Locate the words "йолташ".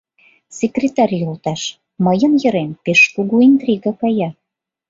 1.21-1.61